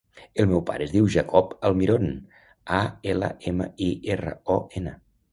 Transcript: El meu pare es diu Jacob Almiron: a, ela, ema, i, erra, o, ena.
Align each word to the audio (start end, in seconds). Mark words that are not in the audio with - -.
El 0.43 0.47
meu 0.51 0.61
pare 0.67 0.85
es 0.85 0.93
diu 0.93 1.09
Jacob 1.15 1.51
Almiron: 1.69 2.07
a, 2.77 2.79
ela, 3.13 3.29
ema, 3.51 3.67
i, 3.89 3.91
erra, 4.15 4.33
o, 4.55 4.57
ena. 4.81 4.95